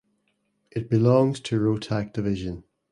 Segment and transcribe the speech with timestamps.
[0.71, 2.63] It belongs to Rohtak Division.